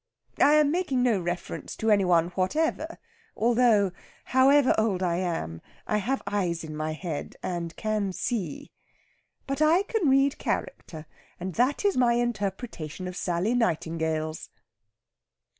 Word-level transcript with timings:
I 0.39 0.53
am 0.53 0.71
making 0.71 1.03
no 1.03 1.19
reference 1.21 1.75
to 1.75 1.91
any 1.91 2.03
one 2.05 2.29
whatever, 2.29 2.97
although, 3.37 3.91
however 4.25 4.73
old 4.75 5.03
I 5.03 5.17
am, 5.17 5.61
I 5.85 5.97
have 5.97 6.23
eyes 6.25 6.63
in 6.63 6.75
my 6.75 6.93
head 6.93 7.35
and 7.43 7.75
can 7.75 8.11
see. 8.11 8.71
But 9.45 9.61
I 9.61 9.83
can 9.83 10.09
read 10.09 10.39
character, 10.39 11.05
and 11.39 11.53
that 11.53 11.85
is 11.85 11.97
my 11.97 12.13
interpretation 12.13 13.07
of 13.07 13.15
Sally 13.15 13.53
Nightingale's." 13.53 14.49